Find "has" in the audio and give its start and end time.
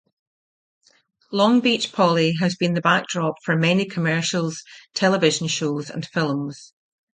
2.39-2.55